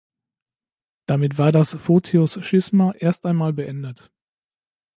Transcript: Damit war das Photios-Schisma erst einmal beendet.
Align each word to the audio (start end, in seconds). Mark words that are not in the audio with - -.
Damit 1.05 1.37
war 1.37 1.51
das 1.51 1.75
Photios-Schisma 1.75 2.93
erst 2.93 3.27
einmal 3.27 3.53
beendet. 3.53 4.11